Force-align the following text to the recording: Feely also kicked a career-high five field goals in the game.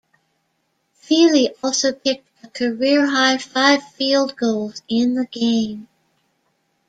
Feely 0.95 1.53
also 1.63 1.93
kicked 1.93 2.27
a 2.43 2.47
career-high 2.47 3.37
five 3.37 3.83
field 3.91 4.35
goals 4.35 4.81
in 4.89 5.13
the 5.13 5.27
game. 5.27 5.89